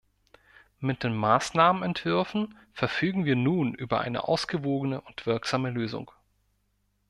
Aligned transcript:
Mit 0.79 1.03
den 1.03 1.15
Maßnahmenentwürfen 1.15 2.57
verfügen 2.73 3.23
wir 3.25 3.35
nun 3.35 3.75
über 3.75 4.01
eine 4.01 4.27
ausgewogene 4.27 4.99
und 4.99 5.27
wirksame 5.27 5.69
Lösung. 5.69 6.09